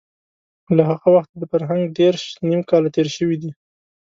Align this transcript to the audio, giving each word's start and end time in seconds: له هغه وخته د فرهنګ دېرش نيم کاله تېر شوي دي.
له 0.75 0.83
هغه 0.89 1.07
وخته 1.15 1.35
د 1.39 1.43
فرهنګ 1.51 1.83
دېرش 1.99 2.23
نيم 2.49 2.61
کاله 2.69 2.89
تېر 2.95 3.07
شوي 3.15 3.37
دي. 3.41 3.51